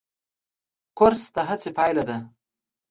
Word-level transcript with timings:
کورس 0.97 1.21
د 1.35 1.37
هڅې 1.49 1.69
پایله 1.77 2.03
ده. 2.09 2.17